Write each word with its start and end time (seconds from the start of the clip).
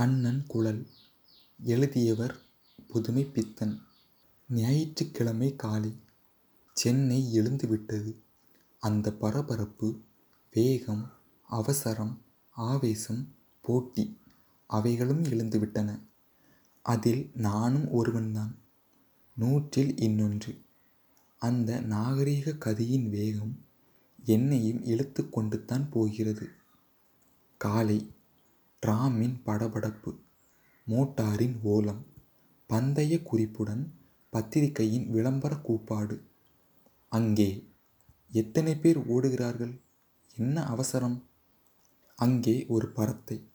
கண்ணன் 0.00 0.44
குழல் 0.46 0.86
எழுதியவர் 1.62 2.38
புதுமை 2.88 3.24
பித்தன் 3.24 3.80
ஞாயிற்றுக்கிழமை 4.48 5.56
காலை 5.56 5.96
சென்னை 6.72 7.40
எழுந்துவிட்டது. 7.40 8.16
அந்த 8.78 9.12
பரபரப்பு 9.12 10.00
வேகம் 10.50 11.10
அவசரம் 11.42 12.22
ஆவேசம் 12.50 13.34
போட்டி 13.60 14.18
அவைகளும் 14.66 15.22
எழுந்துவிட்டன. 15.22 16.00
அதில் 16.82 17.30
நானும் 17.34 17.92
ஒருவன்தான். 17.92 18.58
நூற்றில் 19.40 20.02
இன்னொன்று. 20.02 20.60
அந்த 21.38 21.80
நாகரீக 21.80 22.58
கதையின் 22.58 23.10
வேகம் 23.10 23.64
என்னையும் 24.24 24.84
இழுத்து 24.84 25.22
கொண்டுத்தான் 25.22 25.90
போகிறது. 25.90 26.48
காலை 27.56 28.10
டிராமின் 28.86 29.40
படபடப்பு. 29.46 30.18
மோட்டாரின் 30.86 31.56
ஓலம். 31.62 32.06
பந்தய 32.68 33.22
குறிப்புடன் 33.22 33.94
பத்திரிகையின் 34.30 35.10
விளம்பர 35.10 35.56
கூப்பாடு. 35.56 36.22
அங்கே 37.08 37.68
எத்தனை 38.30 38.76
பேர் 38.76 38.98
ஓடுகிறார்கள்? 38.98 39.80
என்ன 40.36 40.66
அவசரம்? 40.66 41.24
அங்கே 42.16 42.66
ஒரு 42.68 42.88
பரத்தை. 42.88 43.48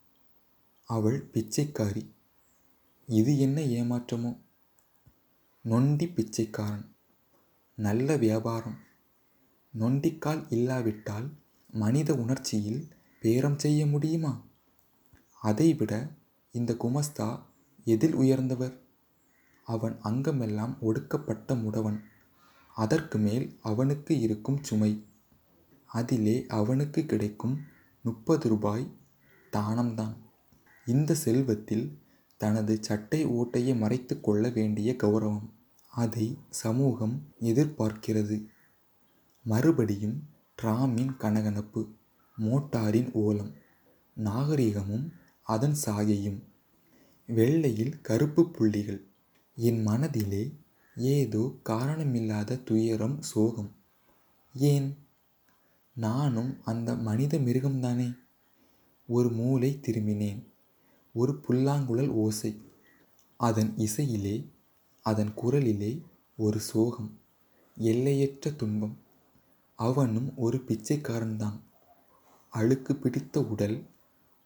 அவள் 0.84 1.28
பிச்சைக்காரி. 1.32 2.10
இது 3.06 3.38
என்ன 3.38 3.60
ஏமாற்றமோ? 3.60 4.38
நொண்டி 5.60 6.08
பிச்சைக்காரன். 6.08 6.94
நல்ல 7.74 8.16
வியாபாரம். 8.16 8.78
நொண்டிக்கால் 9.78 10.46
இல்லாவிட்டால் 10.50 11.30
மனித 11.70 12.14
உணர்ச்சியில் 12.14 12.88
பேரம் 13.20 13.58
செய்ய 13.58 13.86
முடியுமா? 13.86 14.44
அதைவிட 15.48 15.92
இந்த 16.52 16.72
குமஸ்தா 16.74 17.28
எதில் 17.84 18.14
உயர்ந்தவர்? 18.14 18.74
அவன் 19.64 19.96
அங்கமெல்லாம் 20.02 20.80
ஒடுக்கப்பட்ட 20.80 21.54
முடவன். 21.54 22.00
அதற்கு 22.74 23.18
மேல் 23.18 23.58
அவனுக்கு 23.62 24.20
இருக்கும் 24.20 24.62
சுமை. 24.62 24.92
அதிலே 25.86 26.46
அவனுக்கு 26.46 27.06
கிடைக்கும் 27.06 27.60
முப்பது 28.02 28.48
ரூபாய் 28.48 28.96
தானம்தான். 29.52 30.14
இந்த 30.86 31.14
செல்வத்தில் 31.14 31.98
தனது 32.36 32.78
சட்டை 32.80 33.26
ஓட்டையை 33.26 33.76
மறைத்து 33.76 34.20
கொள்ள 34.20 34.48
வேண்டிய 34.48 34.96
கௌரவம். 35.02 35.50
அதை 35.90 36.38
சமூகம் 36.50 37.32
எதிர்பார்க்கிறது. 37.40 38.46
மறுபடியும் 39.42 40.22
டிராமின் 40.62 41.14
கனகனப்பு 41.18 41.86
மோட்டாரின் 42.40 43.12
ஓலம் 43.12 43.52
நாகரிகமும் 44.14 45.24
அதன் 45.46 45.76
சாயையும். 45.84 46.42
வெள்ளையில் 47.26 48.00
கருப்பு 48.00 48.50
புள்ளிகள். 48.50 49.06
என் 49.56 49.82
மனதிலே 49.82 50.52
ஏதோ 50.96 51.54
காரணமில்லாத 51.64 52.62
துயரம் 52.62 53.22
சோகம். 53.22 53.72
ஏன்? 54.54 54.98
நானும் 55.94 56.64
அந்த 56.64 56.96
மனித 56.96 57.38
மிருகம்தானே? 57.38 58.18
ஒரு 59.06 59.30
மூலை 59.30 59.78
திரும்பினேன். 59.82 60.46
ஒரு 61.12 61.40
புல்லாங்குழல் 61.48 62.08
ஓசை. 62.08 62.60
அதன் 63.36 63.74
இசையிலே 63.76 64.50
அதன் 65.02 65.34
குரலிலே 65.34 66.02
ஒரு 66.36 66.60
சோகம். 66.60 67.20
எல்லையற்ற 67.76 68.50
துன்பம். 68.50 68.98
அவனும் 69.74 70.36
ஒரு 70.36 70.58
பிச்சைக்காரன்தான். 70.58 71.60
அழுக்கு 72.50 72.96
பிடித்த 72.96 73.44
உடல் 73.44 73.84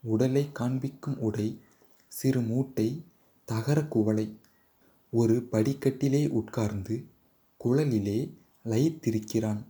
உடலை 0.03 0.53
காண்பிக்கும் 0.53 1.19
உடை 1.19 1.61
சிறு 2.09 2.41
மூட்டை 2.41 3.05
தகர 3.45 3.81
குவளை. 3.85 4.39
ஒரு 5.11 5.43
படிக்கட்டிலே 5.53 6.29
உட்கார்ந்து 6.29 7.05
குழலிலே 7.65 8.35
லயித்திருக்கிறான் 8.65 9.65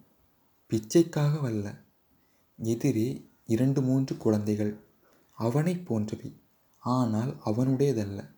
பிச்சைக்காக 0.70 1.40
வல்ல. 1.40 1.80
எதிரே 2.58 3.24
இரண்டு 3.46 3.82
மூன்று 3.82 4.16
குழந்தைகள். 4.16 4.76
அவனைப் 5.36 5.86
போன்றவை. 5.86 6.32
ஆனால் 6.78 7.36
அவனுடையதல்ல. 7.44 8.28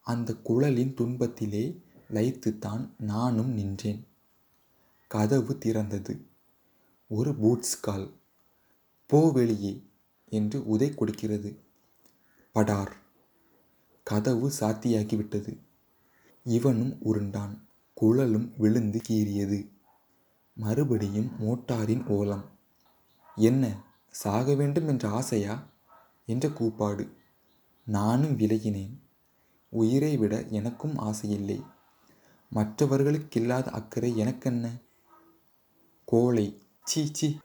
அந்த 0.00 0.34
குழலின் 0.34 0.94
துன்பத்திலே 0.94 1.80
லயித்துத்தான் 2.10 2.88
நானும் 2.98 3.50
நின்றேன். 3.50 4.06
கதவு 5.08 5.58
திறந்தது. 5.64 6.20
ஒரு 7.08 7.34
பூட்ஸ் 7.34 7.80
கால். 7.80 8.12
போ 9.06 9.32
வெளியே. 9.32 9.82
என்று 10.28 10.66
உதை 10.66 10.94
கொடுக்கிறது. 10.94 11.58
படார். 12.52 12.96
கதவு 14.02 14.52
சாத்தியாகிவிட்டது. 14.60 15.58
இவனும் 16.44 16.98
உருண்டான். 17.04 17.58
குழலும் 17.94 18.52
விழுந்து 18.56 19.00
கீறியது. 19.08 19.70
மறுபடியும் 20.54 21.30
மோட்டாரின் 21.40 22.06
ஓலம். 22.06 22.44
என்ன 23.36 23.82
சாக 24.10 24.54
வேண்டும் 24.54 24.88
என்ற 24.88 25.08
ஆசையா? 25.08 25.66
என்ற 26.26 26.48
கூப்பாடு. 26.48 27.16
நானும் 27.84 28.38
விலகினேன். 28.38 29.00
உயிரை 29.68 30.16
விட 30.16 30.44
எனக்கும் 30.44 30.98
ஆசையில்லை. 30.98 31.64
மற்றவர்களுக்கில்லாத 32.54 33.64
அக்கறை 33.64 34.16
எனக்கென்ன? 34.16 34.76
கோழை. 36.04 36.62
சீ 36.84 37.08
சீ. 37.12 37.36